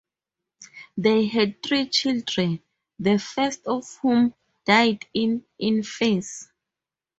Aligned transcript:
They 0.97 1.27
had 1.27 1.61
three 1.61 1.87
children, 1.87 2.63
the 2.97 3.19
first 3.19 3.67
of 3.67 3.85
whom 4.01 4.33
died 4.65 5.05
in 5.13 5.45
infancy. 5.59 6.47